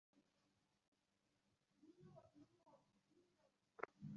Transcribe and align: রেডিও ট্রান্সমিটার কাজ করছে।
রেডিও 1.83 2.07
ট্রান্সমিটার 2.07 2.59
কাজ 2.63 2.81
করছে। 2.87 3.19